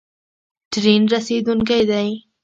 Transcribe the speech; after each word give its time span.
ټرین 0.71 1.03
رسیدونکی 1.13 1.81
دی 1.89 2.07